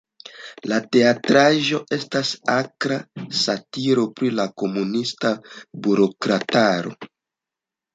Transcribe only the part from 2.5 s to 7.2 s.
akra satiro pri la komunista burokrataro.